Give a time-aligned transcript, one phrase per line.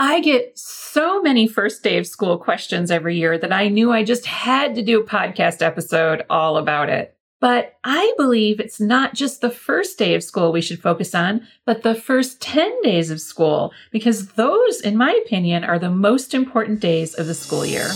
[0.00, 4.04] I get so many first day of school questions every year that I knew I
[4.04, 7.16] just had to do a podcast episode all about it.
[7.40, 11.48] But I believe it's not just the first day of school we should focus on,
[11.64, 16.32] but the first 10 days of school, because those, in my opinion, are the most
[16.32, 17.90] important days of the school year.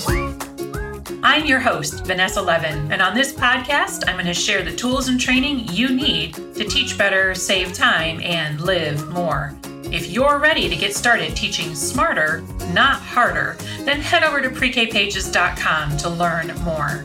[1.23, 5.07] I'm your host, Vanessa Levin, and on this podcast, I'm going to share the tools
[5.07, 9.55] and training you need to teach better, save time, and live more.
[9.93, 12.41] If you're ready to get started teaching smarter,
[12.73, 17.05] not harder, then head over to prekpages.com to learn more.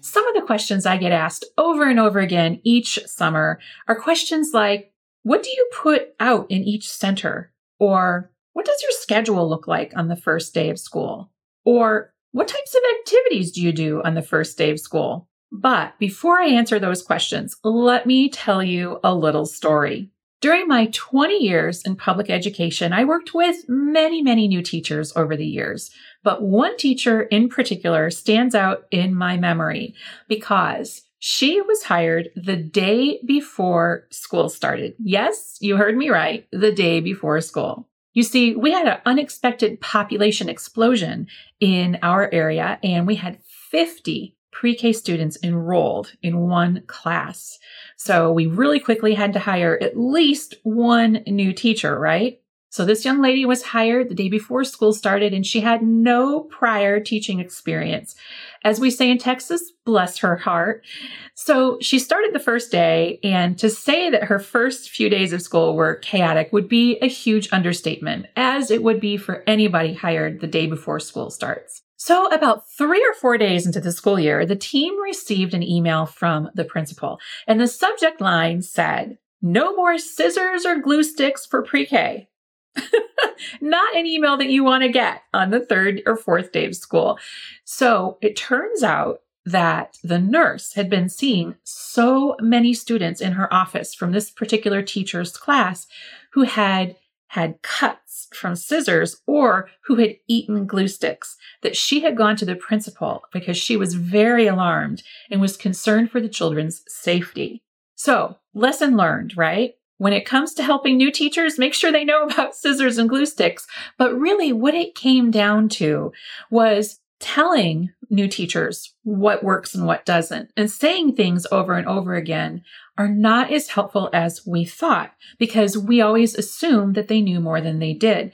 [0.00, 4.50] Some of the questions I get asked over and over again each summer are questions
[4.54, 4.92] like
[5.24, 7.50] What do you put out in each center?
[7.80, 11.32] Or What does your schedule look like on the first day of school?
[11.64, 15.26] Or What types of activities do you do on the first day of school?
[15.60, 20.10] But before I answer those questions, let me tell you a little story.
[20.42, 25.34] During my 20 years in public education, I worked with many, many new teachers over
[25.34, 25.90] the years.
[26.22, 29.94] But one teacher in particular stands out in my memory
[30.28, 34.94] because she was hired the day before school started.
[34.98, 36.46] Yes, you heard me right.
[36.52, 37.88] The day before school.
[38.12, 41.28] You see, we had an unexpected population explosion
[41.60, 43.38] in our area and we had
[43.70, 47.58] 50 pre-K students enrolled in one class.
[47.98, 52.40] So we really quickly had to hire at least one new teacher, right?
[52.70, 56.40] So this young lady was hired the day before school started and she had no
[56.40, 58.16] prior teaching experience.
[58.64, 60.86] As we say in Texas, bless her heart.
[61.34, 65.42] So she started the first day and to say that her first few days of
[65.42, 70.40] school were chaotic would be a huge understatement, as it would be for anybody hired
[70.40, 71.82] the day before school starts.
[71.96, 76.04] So, about three or four days into the school year, the team received an email
[76.04, 81.62] from the principal, and the subject line said, No more scissors or glue sticks for
[81.62, 82.28] pre K.
[83.62, 86.76] Not an email that you want to get on the third or fourth day of
[86.76, 87.18] school.
[87.64, 93.52] So, it turns out that the nurse had been seeing so many students in her
[93.54, 95.86] office from this particular teacher's class
[96.32, 96.96] who had
[97.36, 102.46] had cuts from scissors or who had eaten glue sticks, that she had gone to
[102.46, 107.62] the principal because she was very alarmed and was concerned for the children's safety.
[107.94, 109.74] So, lesson learned, right?
[109.98, 113.26] When it comes to helping new teachers, make sure they know about scissors and glue
[113.26, 113.66] sticks.
[113.98, 116.12] But really, what it came down to
[116.50, 122.14] was telling new teachers what works and what doesn't and saying things over and over
[122.14, 122.62] again
[122.96, 127.60] are not as helpful as we thought because we always assume that they knew more
[127.60, 128.32] than they did.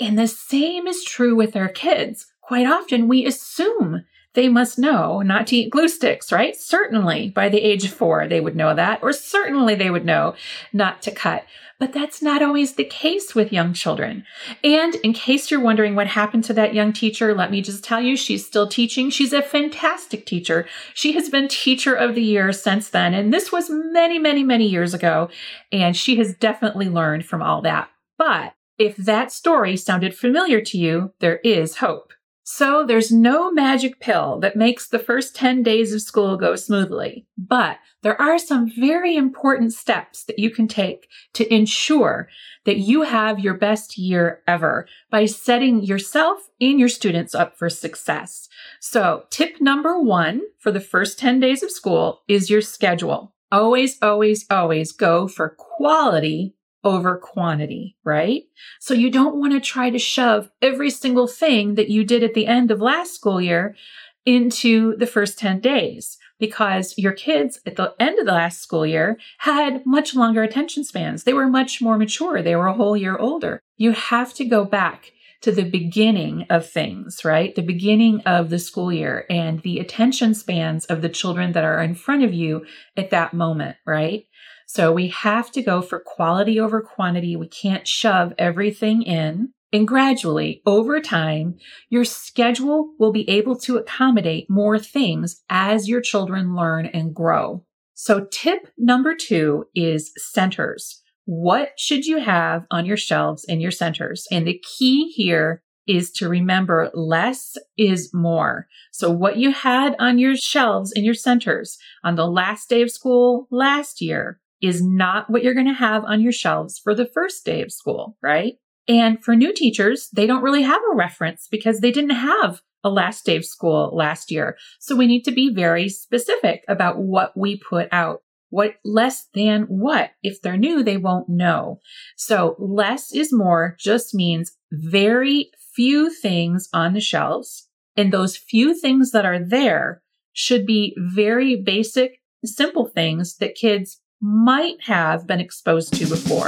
[0.00, 2.26] And the same is true with our kids.
[2.40, 4.04] Quite often we assume
[4.34, 6.56] they must know not to eat glue sticks, right?
[6.56, 10.34] Certainly by the age of four, they would know that, or certainly they would know
[10.72, 11.44] not to cut.
[11.78, 14.24] But that's not always the case with young children.
[14.62, 18.00] And in case you're wondering what happened to that young teacher, let me just tell
[18.00, 19.10] you, she's still teaching.
[19.10, 20.66] She's a fantastic teacher.
[20.94, 23.14] She has been teacher of the year since then.
[23.14, 25.28] And this was many, many, many years ago.
[25.72, 27.90] And she has definitely learned from all that.
[28.16, 32.12] But if that story sounded familiar to you, there is hope.
[32.54, 37.26] So there's no magic pill that makes the first 10 days of school go smoothly,
[37.38, 42.28] but there are some very important steps that you can take to ensure
[42.66, 47.70] that you have your best year ever by setting yourself and your students up for
[47.70, 48.50] success.
[48.80, 53.32] So tip number one for the first 10 days of school is your schedule.
[53.50, 56.54] Always, always, always go for quality
[56.84, 58.42] over quantity, right?
[58.80, 62.34] So you don't want to try to shove every single thing that you did at
[62.34, 63.76] the end of last school year
[64.24, 68.84] into the first 10 days because your kids at the end of the last school
[68.84, 71.24] year had much longer attention spans.
[71.24, 72.42] They were much more mature.
[72.42, 73.60] They were a whole year older.
[73.76, 77.54] You have to go back to the beginning of things, right?
[77.54, 81.82] The beginning of the school year and the attention spans of the children that are
[81.82, 82.64] in front of you
[82.96, 84.24] at that moment, right?
[84.66, 87.36] So we have to go for quality over quantity.
[87.36, 89.52] We can't shove everything in.
[89.72, 91.56] And gradually, over time,
[91.88, 97.64] your schedule will be able to accommodate more things as your children learn and grow.
[97.94, 101.02] So tip number two is centers.
[101.24, 104.26] What should you have on your shelves in your centers?
[104.30, 108.68] And the key here is to remember less is more.
[108.92, 112.90] So what you had on your shelves in your centers on the last day of
[112.90, 117.06] school last year is not what you're going to have on your shelves for the
[117.06, 118.54] first day of school, right?
[118.88, 122.90] And for new teachers, they don't really have a reference because they didn't have a
[122.90, 124.56] last day of school last year.
[124.80, 128.22] So we need to be very specific about what we put out.
[128.50, 130.10] What less than what?
[130.22, 131.80] If they're new, they won't know.
[132.16, 137.68] So less is more just means very few things on the shelves.
[137.96, 144.01] And those few things that are there should be very basic, simple things that kids
[144.22, 146.46] might have been exposed to before.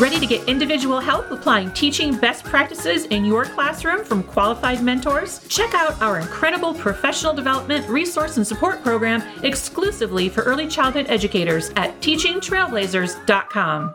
[0.00, 5.46] Ready to get individual help applying teaching best practices in your classroom from qualified mentors?
[5.46, 11.70] Check out our incredible professional development resource and support program exclusively for early childhood educators
[11.76, 13.94] at teachingtrailblazers.com.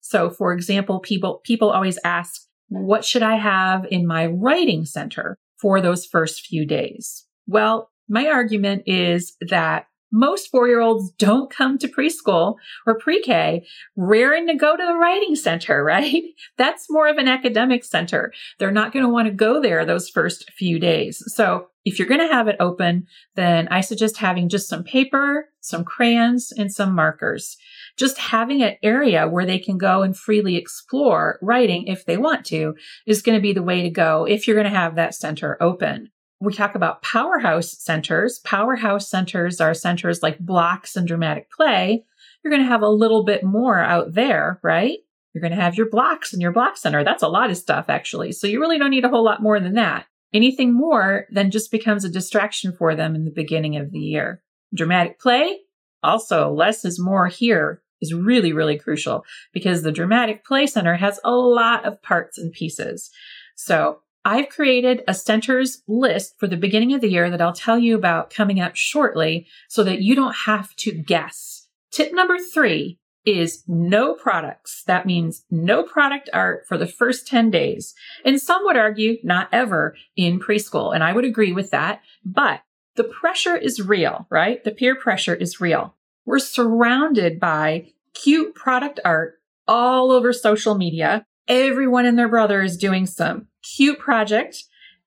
[0.00, 5.36] So, for example, people people always ask, what should I have in my writing center
[5.60, 7.26] for those first few days?
[7.48, 13.20] Well, my argument is that most four year olds don't come to preschool or pre
[13.22, 13.66] K
[13.96, 16.24] raring to go to the writing center, right?
[16.56, 18.32] That's more of an academic center.
[18.58, 21.22] They're not going to want to go there those first few days.
[21.34, 25.50] So if you're going to have it open, then I suggest having just some paper,
[25.60, 27.56] some crayons, and some markers.
[27.96, 32.44] Just having an area where they can go and freely explore writing if they want
[32.46, 32.74] to
[33.06, 35.56] is going to be the way to go if you're going to have that center
[35.62, 36.10] open
[36.40, 38.40] we talk about powerhouse centers.
[38.40, 42.04] Powerhouse centers are centers like blocks and dramatic play.
[42.42, 44.98] You're going to have a little bit more out there, right?
[45.32, 47.04] You're going to have your blocks and your block center.
[47.04, 48.32] That's a lot of stuff, actually.
[48.32, 50.06] So you really don't need a whole lot more than that.
[50.32, 54.42] Anything more then just becomes a distraction for them in the beginning of the year.
[54.74, 55.60] Dramatic play,
[56.02, 61.18] also less is more here is really, really crucial because the dramatic play center has
[61.24, 63.10] a lot of parts and pieces.
[63.54, 67.78] So I've created a centers list for the beginning of the year that I'll tell
[67.78, 71.68] you about coming up shortly so that you don't have to guess.
[71.92, 74.82] Tip number three is no products.
[74.88, 77.94] That means no product art for the first 10 days.
[78.24, 80.92] And some would argue not ever in preschool.
[80.92, 82.00] And I would agree with that.
[82.24, 82.62] But
[82.96, 84.64] the pressure is real, right?
[84.64, 85.94] The peer pressure is real.
[86.24, 89.34] We're surrounded by cute product art
[89.68, 91.24] all over social media.
[91.46, 94.64] Everyone and their brother is doing some cute project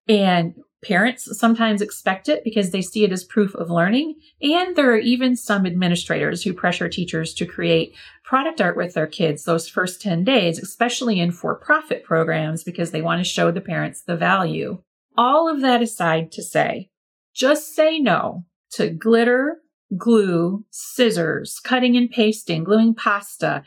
[0.07, 4.15] and parents sometimes expect it because they see it as proof of learning.
[4.41, 9.07] And there are even some administrators who pressure teachers to create product art with their
[9.07, 13.51] kids those first 10 days, especially in for profit programs because they want to show
[13.51, 14.81] the parents the value.
[15.17, 16.89] All of that aside to say,
[17.33, 19.57] just say no to glitter,
[19.97, 23.63] glue, scissors, cutting and pasting, gluing pasta,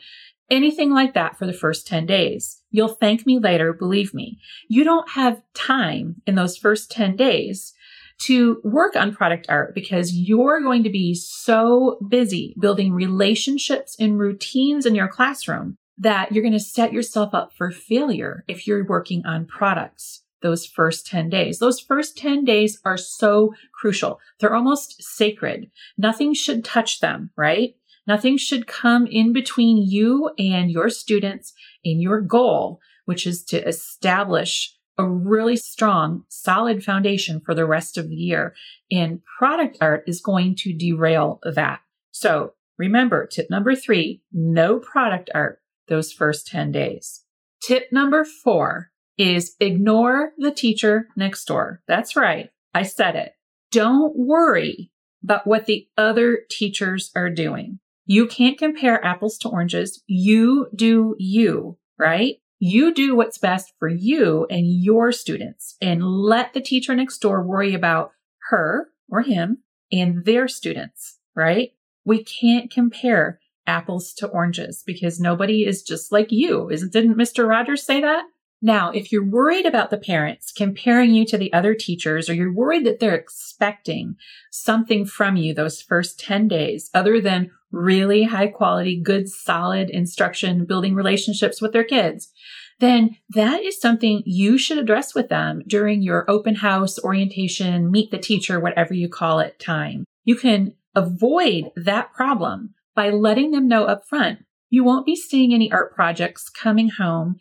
[0.49, 2.62] anything like that for the first 10 days.
[2.73, 4.39] You'll thank me later, believe me.
[4.67, 7.73] You don't have time in those first 10 days
[8.21, 14.17] to work on product art because you're going to be so busy building relationships and
[14.17, 18.85] routines in your classroom that you're going to set yourself up for failure if you're
[18.85, 21.59] working on products those first 10 days.
[21.59, 24.19] Those first 10 days are so crucial.
[24.39, 25.69] They're almost sacred.
[25.95, 27.75] Nothing should touch them, right?
[28.05, 31.53] Nothing should come in between you and your students
[31.83, 37.97] in your goal, which is to establish a really strong, solid foundation for the rest
[37.97, 38.53] of the year.
[38.91, 41.81] And product art is going to derail that.
[42.11, 47.23] So remember tip number three, no product art those first 10 days.
[47.61, 51.81] Tip number four is ignore the teacher next door.
[51.87, 52.49] That's right.
[52.73, 53.33] I said it.
[53.71, 54.91] Don't worry
[55.23, 57.79] about what the other teachers are doing.
[58.05, 60.03] You can't compare apples to oranges.
[60.07, 62.35] You do you, right?
[62.59, 67.41] You do what's best for you and your students and let the teacher next door
[67.41, 68.11] worry about
[68.49, 69.59] her or him
[69.91, 71.71] and their students, right?
[72.03, 76.69] We can't compare apples to oranges because nobody is just like you.
[76.69, 77.47] Isn't, didn't Mr.
[77.47, 78.25] Rogers say that?
[78.61, 82.53] Now, if you're worried about the parents comparing you to the other teachers, or you're
[82.53, 84.15] worried that they're expecting
[84.51, 90.65] something from you those first 10 days, other than really high quality, good, solid instruction,
[90.65, 92.31] building relationships with their kids,
[92.79, 98.11] then that is something you should address with them during your open house orientation, meet
[98.11, 100.05] the teacher, whatever you call it time.
[100.23, 104.39] You can avoid that problem by letting them know up front
[104.73, 107.35] you won't be seeing any art projects coming home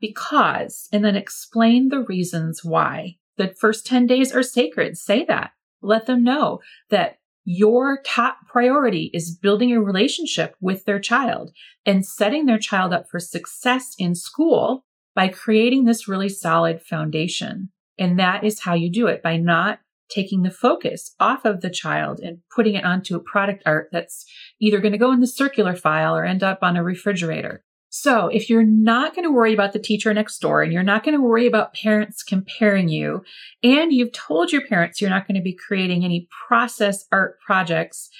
[0.00, 3.16] because, and then explain the reasons why.
[3.38, 4.96] The first 10 days are sacred.
[4.96, 5.50] Say that.
[5.82, 11.52] Let them know that your top priority is building a relationship with their child
[11.86, 14.84] and setting their child up for success in school
[15.14, 17.70] by creating this really solid foundation.
[17.98, 21.70] And that is how you do it by not taking the focus off of the
[21.70, 24.26] child and putting it onto a product art that's
[24.60, 27.62] either going to go in the circular file or end up on a refrigerator.
[27.98, 31.02] So if you're not going to worry about the teacher next door and you're not
[31.02, 33.24] going to worry about parents comparing you,
[33.62, 38.10] and you've told your parents you're not going to be creating any process art projects,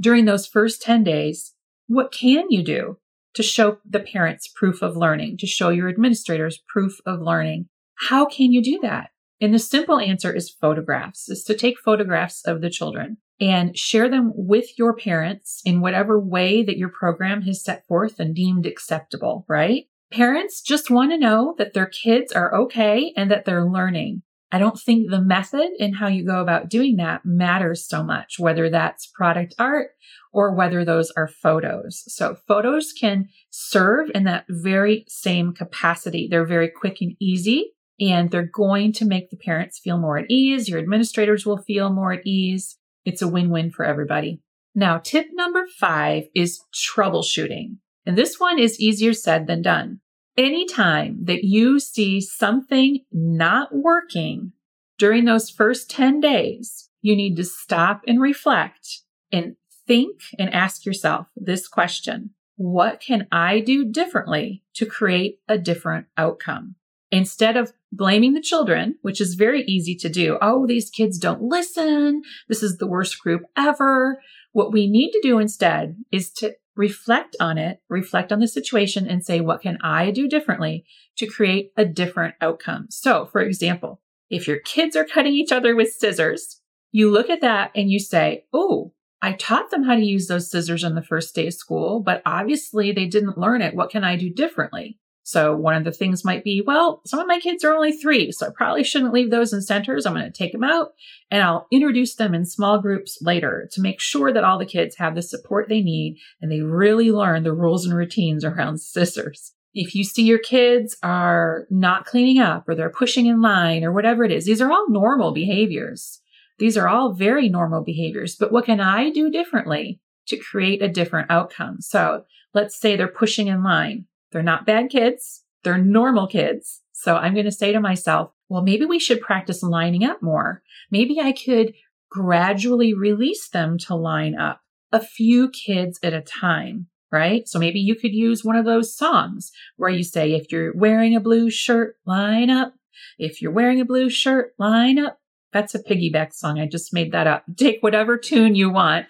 [0.00, 1.54] during those first 10 days,
[1.86, 2.98] what can you do
[3.34, 7.68] to show the parents proof of learning, to show your administrators proof of learning?
[8.08, 9.10] How can you do that?
[9.40, 14.10] And the simple answer is photographs, is to take photographs of the children and share
[14.10, 18.66] them with your parents in whatever way that your program has set forth and deemed
[18.66, 19.84] acceptable, right?
[20.12, 24.22] Parents just want to know that their kids are okay and that they're learning.
[24.52, 28.38] I don't think the method and how you go about doing that matters so much,
[28.38, 29.90] whether that's product art
[30.32, 32.02] or whether those are photos.
[32.08, 36.26] So photos can serve in that very same capacity.
[36.28, 40.30] They're very quick and easy and they're going to make the parents feel more at
[40.30, 40.68] ease.
[40.68, 42.78] Your administrators will feel more at ease.
[43.04, 44.40] It's a win-win for everybody.
[44.74, 47.76] Now, tip number five is troubleshooting.
[48.06, 50.00] And this one is easier said than done.
[50.36, 54.52] Anytime that you see something not working
[54.98, 59.00] during those first 10 days, you need to stop and reflect
[59.32, 62.30] and think and ask yourself this question.
[62.56, 66.76] What can I do differently to create a different outcome?
[67.10, 70.38] Instead of blaming the children, which is very easy to do.
[70.40, 72.22] Oh, these kids don't listen.
[72.48, 74.22] This is the worst group ever.
[74.52, 79.06] What we need to do instead is to reflect on it, reflect on the situation
[79.06, 80.84] and say, what can I do differently
[81.18, 82.86] to create a different outcome?
[82.90, 86.60] So, for example, if your kids are cutting each other with scissors,
[86.92, 88.92] you look at that and you say, Oh,
[89.22, 92.22] I taught them how to use those scissors on the first day of school, but
[92.24, 93.74] obviously they didn't learn it.
[93.74, 94.98] What can I do differently?
[95.30, 98.32] So one of the things might be, well, some of my kids are only three,
[98.32, 100.04] so I probably shouldn't leave those in centers.
[100.04, 100.88] I'm going to take them out
[101.30, 104.96] and I'll introduce them in small groups later to make sure that all the kids
[104.96, 109.52] have the support they need and they really learn the rules and routines around scissors.
[109.72, 113.92] If you see your kids are not cleaning up or they're pushing in line or
[113.92, 116.20] whatever it is, these are all normal behaviors.
[116.58, 120.88] These are all very normal behaviors, but what can I do differently to create a
[120.88, 121.80] different outcome?
[121.80, 124.06] So let's say they're pushing in line.
[124.32, 125.44] They're not bad kids.
[125.62, 126.82] They're normal kids.
[126.92, 130.62] So I'm going to say to myself, well, maybe we should practice lining up more.
[130.90, 131.74] Maybe I could
[132.10, 134.60] gradually release them to line up
[134.92, 137.46] a few kids at a time, right?
[137.46, 141.14] So maybe you could use one of those songs where you say, if you're wearing
[141.14, 142.74] a blue shirt, line up.
[143.18, 145.19] If you're wearing a blue shirt, line up.
[145.52, 146.60] That's a piggyback song.
[146.60, 147.44] I just made that up.
[147.56, 149.06] Take whatever tune you want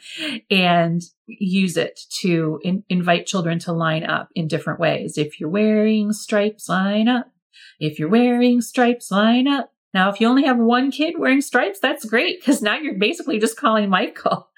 [0.50, 5.18] and use it to in- invite children to line up in different ways.
[5.18, 7.30] If you're wearing stripes, line up.
[7.78, 9.72] If you're wearing stripes, line up.
[9.92, 13.38] Now, if you only have one kid wearing stripes, that's great because now you're basically
[13.38, 14.46] just calling Michael.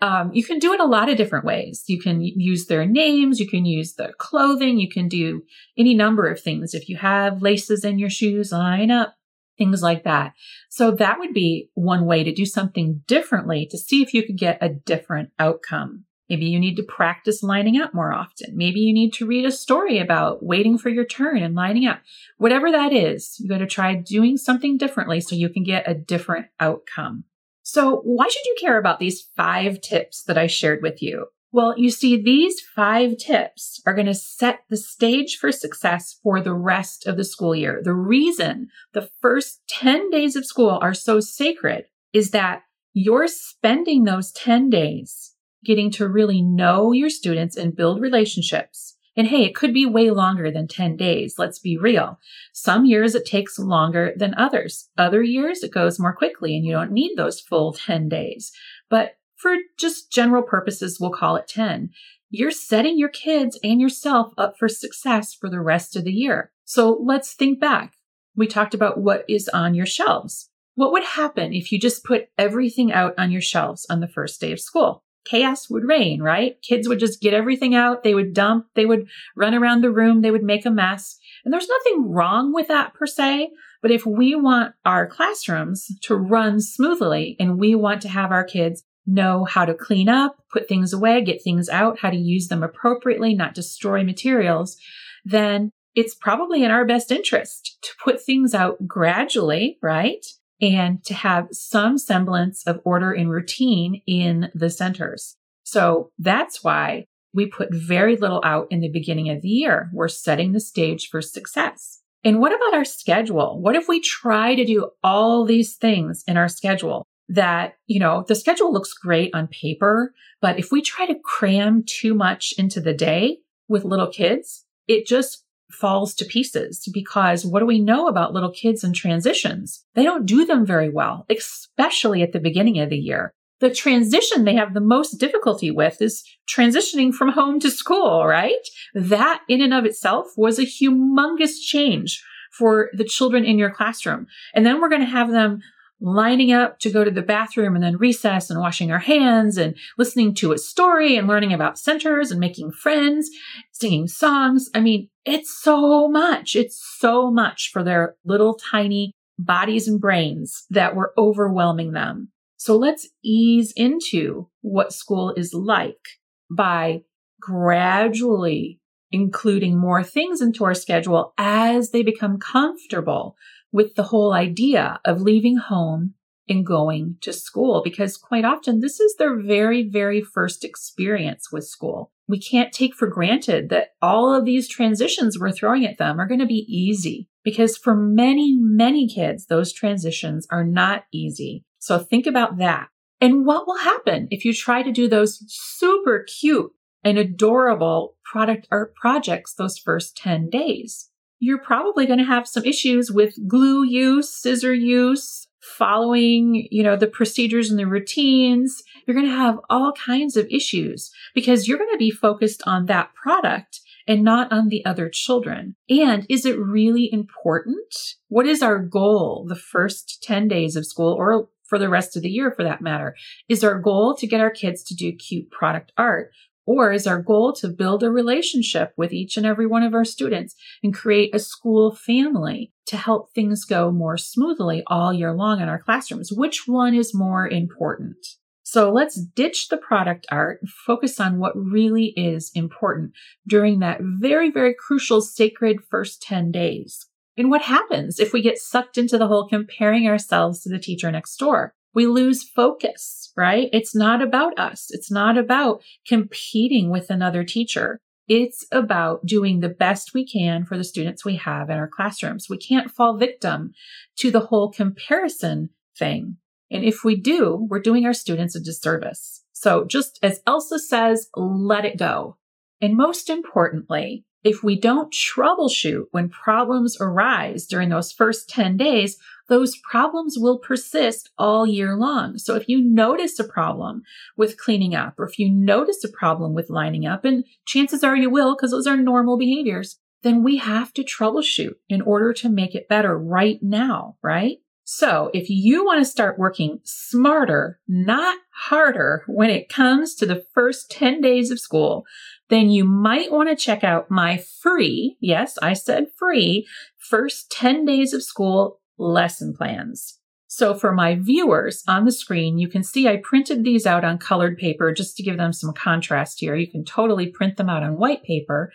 [0.00, 1.84] Um, you can do it a lot of different ways.
[1.86, 5.42] You can use their names, you can use their clothing, you can do
[5.76, 6.72] any number of things.
[6.72, 9.14] If you have laces in your shoes, line up
[9.62, 10.34] things like that.
[10.68, 14.36] So that would be one way to do something differently to see if you could
[14.36, 16.04] get a different outcome.
[16.28, 18.56] Maybe you need to practice lining up more often.
[18.56, 22.00] Maybe you need to read a story about waiting for your turn and lining up.
[22.38, 25.94] Whatever that is, you got to try doing something differently so you can get a
[25.94, 27.24] different outcome.
[27.62, 31.26] So why should you care about these five tips that I shared with you?
[31.54, 36.40] Well, you see, these five tips are going to set the stage for success for
[36.40, 37.82] the rest of the school year.
[37.84, 42.62] The reason the first 10 days of school are so sacred is that
[42.94, 48.96] you're spending those 10 days getting to really know your students and build relationships.
[49.14, 51.34] And hey, it could be way longer than 10 days.
[51.36, 52.18] Let's be real.
[52.54, 54.88] Some years it takes longer than others.
[54.96, 58.52] Other years it goes more quickly and you don't need those full 10 days.
[58.88, 61.90] But for just general purposes, we'll call it 10.
[62.30, 66.52] You're setting your kids and yourself up for success for the rest of the year.
[66.64, 67.94] So let's think back.
[68.36, 70.48] We talked about what is on your shelves.
[70.74, 74.40] What would happen if you just put everything out on your shelves on the first
[74.40, 75.02] day of school?
[75.24, 76.56] Chaos would reign, right?
[76.62, 78.02] Kids would just get everything out.
[78.02, 78.66] They would dump.
[78.74, 80.22] They would run around the room.
[80.22, 81.18] They would make a mess.
[81.44, 83.50] And there's nothing wrong with that per se.
[83.82, 88.44] But if we want our classrooms to run smoothly and we want to have our
[88.44, 92.48] kids know how to clean up, put things away, get things out, how to use
[92.48, 94.76] them appropriately, not destroy materials,
[95.24, 100.24] then it's probably in our best interest to put things out gradually, right?
[100.60, 105.36] And to have some semblance of order and routine in the centers.
[105.64, 109.90] So that's why we put very little out in the beginning of the year.
[109.92, 112.00] We're setting the stage for success.
[112.24, 113.60] And what about our schedule?
[113.60, 117.04] What if we try to do all these things in our schedule?
[117.32, 121.82] That, you know, the schedule looks great on paper, but if we try to cram
[121.84, 127.60] too much into the day with little kids, it just falls to pieces because what
[127.60, 129.84] do we know about little kids and transitions?
[129.94, 133.32] They don't do them very well, especially at the beginning of the year.
[133.62, 138.68] the transition they have the most difficulty with is transitioning from home to school, right?
[138.92, 144.26] That in and of itself was a humongous change for the children in your classroom.
[144.52, 145.60] And then we're going to have them
[146.02, 149.76] lining up to go to the bathroom and then recess and washing our hands and
[149.96, 153.30] listening to a story and learning about centers and making friends,
[153.70, 154.68] singing songs.
[154.74, 156.56] I mean, it's so much.
[156.56, 162.30] It's so much for their little tiny bodies and brains that we're overwhelming them.
[162.56, 166.18] So let's ease into what school is like
[166.50, 167.02] by
[167.40, 168.80] gradually
[169.12, 173.36] including more things into our schedule as they become comfortable
[173.72, 176.14] with the whole idea of leaving home
[176.48, 181.64] and going to school because quite often this is their very, very first experience with
[181.64, 182.10] school.
[182.28, 186.26] We can't take for granted that all of these transitions we're throwing at them are
[186.26, 191.64] going to be easy because for many, many kids, those transitions are not easy.
[191.78, 192.88] So think about that.
[193.20, 196.72] And what will happen if you try to do those super cute
[197.04, 201.10] and adorable product art projects those first 10 days?
[201.44, 206.94] You're probably going to have some issues with glue use, scissor use, following, you know,
[206.94, 208.84] the procedures and the routines.
[209.04, 212.86] You're going to have all kinds of issues because you're going to be focused on
[212.86, 215.74] that product and not on the other children?
[215.90, 218.14] And is it really important?
[218.28, 222.22] What is our goal the first 10 days of school or for the rest of
[222.22, 223.16] the year for that matter?
[223.48, 226.30] Is our goal to get our kids to do cute product art?
[226.64, 230.04] Or is our goal to build a relationship with each and every one of our
[230.04, 235.60] students and create a school family to help things go more smoothly all year long
[235.60, 236.32] in our classrooms?
[236.32, 238.16] Which one is more important?
[238.62, 243.12] So let's ditch the product art and focus on what really is important
[243.46, 247.06] during that very, very crucial sacred first 10 days.
[247.36, 251.10] And what happens if we get sucked into the whole comparing ourselves to the teacher
[251.10, 251.74] next door?
[251.94, 253.68] We lose focus, right?
[253.72, 254.88] It's not about us.
[254.90, 258.00] It's not about competing with another teacher.
[258.28, 262.48] It's about doing the best we can for the students we have in our classrooms.
[262.48, 263.72] We can't fall victim
[264.18, 266.36] to the whole comparison thing.
[266.70, 269.44] And if we do, we're doing our students a disservice.
[269.52, 272.38] So just as Elsa says, let it go.
[272.82, 279.16] And most importantly, if we don't troubleshoot when problems arise during those first 10 days,
[279.48, 282.38] those problems will persist all year long.
[282.38, 284.02] So if you notice a problem
[284.36, 288.16] with cleaning up, or if you notice a problem with lining up, and chances are
[288.16, 292.48] you will because those are normal behaviors, then we have to troubleshoot in order to
[292.48, 294.58] make it better right now, right?
[294.94, 300.44] So if you want to start working smarter, not harder when it comes to the
[300.52, 302.04] first 10 days of school,
[302.50, 306.66] then you might want to check out my free, yes, I said free,
[306.98, 310.18] first 10 days of school lesson plans.
[310.54, 314.18] So for my viewers on the screen, you can see I printed these out on
[314.18, 316.54] colored paper just to give them some contrast here.
[316.54, 318.70] You can totally print them out on white paper.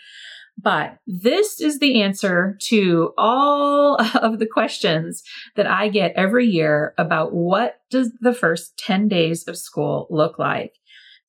[0.57, 5.21] But this is the answer to all of the questions
[5.55, 10.39] that I get every year about what does the first 10 days of school look
[10.39, 10.73] like.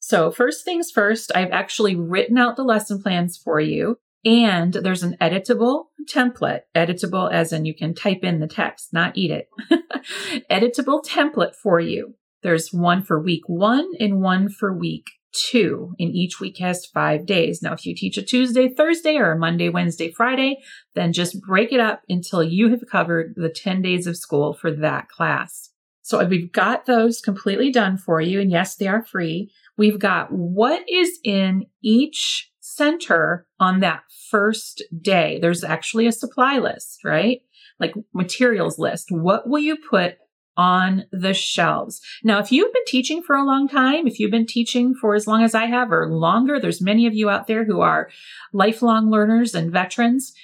[0.00, 3.98] So first things first, I've actually written out the lesson plans for you.
[4.28, 9.16] And there's an editable template, editable as in you can type in the text, not
[9.16, 9.48] eat it.
[10.50, 12.14] editable template for you.
[12.42, 17.24] There's one for week one and one for week two, and each week has five
[17.24, 17.62] days.
[17.62, 20.58] Now, if you teach a Tuesday, Thursday, or a Monday, Wednesday, Friday,
[20.94, 24.70] then just break it up until you have covered the 10 days of school for
[24.70, 25.70] that class.
[26.02, 28.42] So we've got those completely done for you.
[28.42, 29.50] And yes, they are free.
[29.78, 35.38] We've got what is in each center on that first day.
[35.40, 37.42] There's actually a supply list, right?
[37.78, 39.08] Like materials list.
[39.10, 40.16] What will you put
[40.58, 42.00] on the shelves.
[42.24, 45.28] Now, if you've been teaching for a long time, if you've been teaching for as
[45.28, 48.10] long as I have or longer, there's many of you out there who are
[48.52, 50.34] lifelong learners and veterans,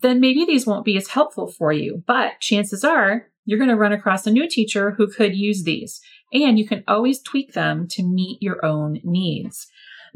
[0.00, 2.02] then maybe these won't be as helpful for you.
[2.06, 6.00] But chances are you're going to run across a new teacher who could use these.
[6.32, 9.66] And you can always tweak them to meet your own needs.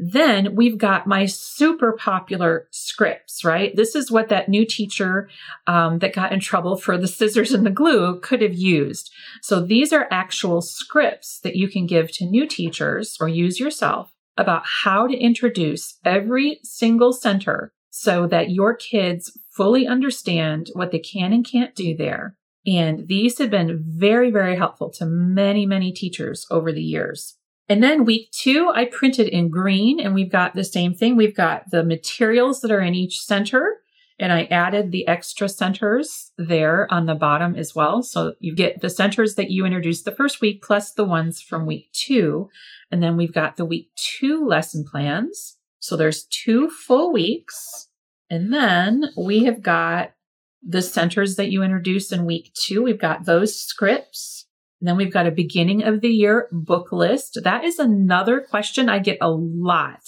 [0.05, 3.73] Then we've got my super popular scripts, right?
[3.73, 5.29] This is what that new teacher
[5.65, 9.13] um, that got in trouble for the scissors and the glue could have used.
[9.41, 14.11] So these are actual scripts that you can give to new teachers or use yourself
[14.35, 20.99] about how to introduce every single center so that your kids fully understand what they
[20.99, 22.35] can and can't do there.
[22.67, 27.37] And these have been very, very helpful to many, many teachers over the years.
[27.69, 31.15] And then week two, I printed in green and we've got the same thing.
[31.15, 33.79] We've got the materials that are in each center
[34.19, 38.03] And I added the extra centers there on the bottom as well.
[38.03, 41.65] So you get the centers that you introduced the first week plus the ones from
[41.65, 42.49] week two.
[42.91, 45.57] And then we've got the week two lesson plans.
[45.79, 47.89] So there's two full weeks.
[48.29, 50.13] And then we have got
[50.61, 52.83] the centers that you introduced in week two.
[52.83, 54.42] We've got those scripts.
[54.83, 57.39] And then we've got a beginning of the year book list.
[57.41, 60.01] That is another question I get a lot.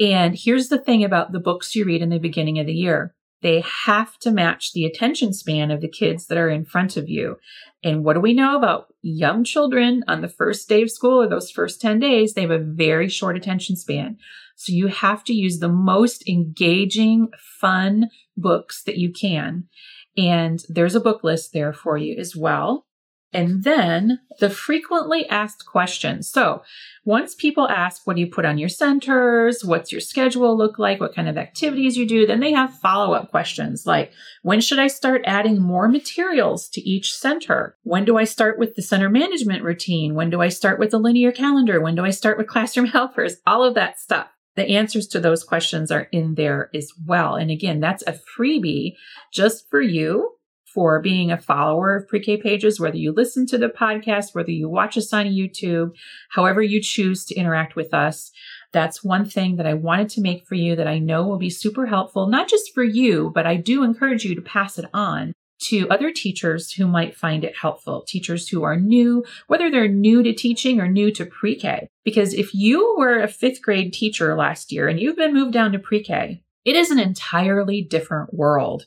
[0.00, 3.14] And here's the thing about the books you read in the beginning of the year.
[3.40, 7.08] They have to match the attention span of the kids that are in front of
[7.08, 7.36] you.
[7.84, 11.28] And what do we know about young children on the first day of school or
[11.28, 12.34] those first 10 days?
[12.34, 14.16] They have a very short attention span.
[14.56, 19.68] So you have to use the most engaging, fun books that you can.
[20.16, 22.88] And there's a book list there for you as well.
[23.32, 26.28] And then the frequently asked questions.
[26.28, 26.62] So
[27.04, 29.64] once people ask, what do you put on your centers?
[29.64, 30.98] What's your schedule look like?
[30.98, 32.26] What kind of activities you do?
[32.26, 34.12] Then they have follow up questions like,
[34.42, 37.76] when should I start adding more materials to each center?
[37.84, 40.14] When do I start with the center management routine?
[40.14, 41.80] When do I start with the linear calendar?
[41.80, 43.36] When do I start with classroom helpers?
[43.46, 44.28] All of that stuff.
[44.56, 47.36] The answers to those questions are in there as well.
[47.36, 48.96] And again, that's a freebie
[49.32, 50.32] just for you
[50.72, 54.50] for being a follower of pre K pages, whether you listen to the podcast, whether
[54.50, 55.94] you watch us on YouTube,
[56.30, 58.30] however you choose to interact with us.
[58.72, 61.50] That's one thing that I wanted to make for you that I know will be
[61.50, 65.32] super helpful, not just for you, but I do encourage you to pass it on
[65.60, 70.22] to other teachers who might find it helpful, teachers who are new, whether they're new
[70.22, 71.88] to teaching or new to pre K.
[72.04, 75.72] Because if you were a fifth grade teacher last year and you've been moved down
[75.72, 78.86] to pre K, it is an entirely different world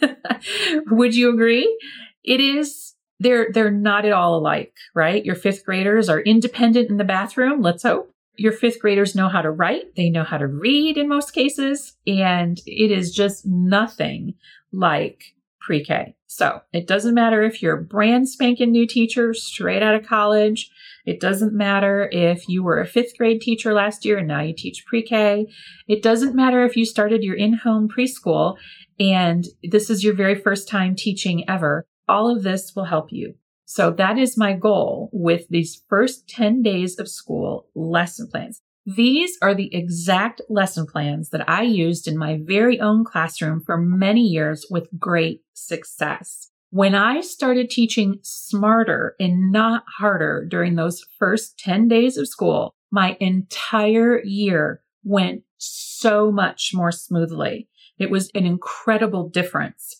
[0.90, 1.78] Would you agree?
[2.24, 5.24] It is they're they're not at all alike, right?
[5.24, 8.10] Your fifth graders are independent in the bathroom, let's hope.
[8.36, 11.96] Your fifth graders know how to write, they know how to read in most cases,
[12.06, 14.34] and it is just nothing
[14.72, 16.16] like pre-K.
[16.26, 20.70] So it doesn't matter if you're a brand spanking new teacher straight out of college.
[21.04, 24.54] It doesn't matter if you were a fifth grade teacher last year and now you
[24.54, 25.46] teach pre-K.
[25.86, 28.56] It doesn't matter if you started your in-home preschool
[28.98, 33.34] and this is your very first time teaching ever, all of this will help you.
[33.64, 38.60] So that is my goal with these first 10 days of school lesson plans.
[38.84, 43.78] These are the exact lesson plans that I used in my very own classroom for
[43.78, 46.50] many years with great success.
[46.70, 52.74] When I started teaching smarter and not harder during those first 10 days of school,
[52.90, 57.68] my entire year went so much more smoothly.
[58.02, 59.96] It was an incredible difference.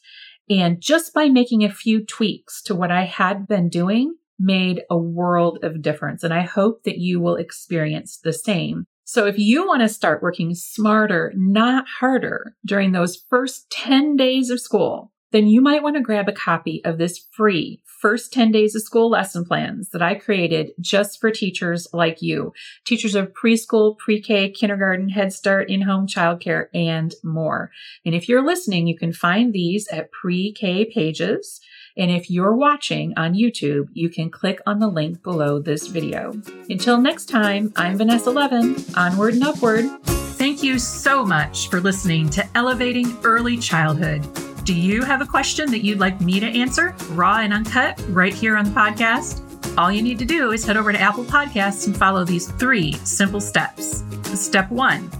[0.51, 4.99] And just by making a few tweaks to what I had been doing made a
[4.99, 6.25] world of difference.
[6.25, 8.87] And I hope that you will experience the same.
[9.05, 14.51] So if you want to start working smarter, not harder during those first 10 days
[14.51, 18.51] of school, then you might want to grab a copy of this free first 10
[18.51, 22.53] days of school lesson plans that I created just for teachers like you,
[22.85, 27.71] teachers of preschool, pre-K, kindergarten, Head Start, in-home childcare, and more.
[28.05, 31.61] And if you're listening, you can find these at pre-K pages.
[31.97, 36.33] And if you're watching on YouTube, you can click on the link below this video.
[36.69, 39.85] Until next time, I'm Vanessa Levin, onward and upward.
[40.05, 44.52] Thank you so much for listening to Elevating Early Childhood.
[44.65, 48.33] Do you have a question that you'd like me to answer, raw and uncut, right
[48.33, 49.43] here on the podcast?
[49.77, 52.93] All you need to do is head over to Apple Podcasts and follow these three
[53.05, 54.05] simple steps.
[54.35, 55.11] Step one,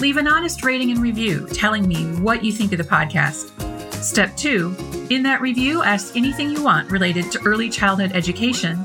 [0.00, 3.50] leave an honest rating and review telling me what you think of the podcast.
[3.92, 4.72] Step two,
[5.10, 8.84] in that review, ask anything you want related to early childhood education.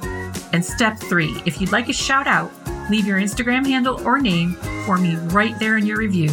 [0.51, 2.51] And step three, if you'd like a shout out,
[2.89, 4.53] leave your Instagram handle or name
[4.87, 6.29] for me right there in your review.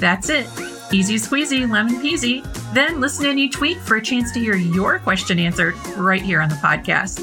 [0.00, 0.48] That's it.
[0.92, 2.44] Easy squeezy, lemon peasy.
[2.74, 6.40] Then listen in each week for a chance to hear your question answered right here
[6.40, 7.20] on the podcast.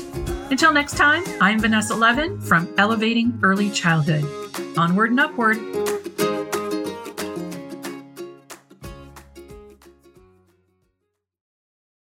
[0.50, 4.24] Until next time, I'm Vanessa Levin from Elevating Early Childhood.
[4.78, 5.58] Onward and upward.